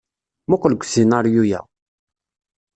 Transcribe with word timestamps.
Muqel 0.49 0.71
deg 0.73 0.81
usinaryu-ya. 0.83 1.61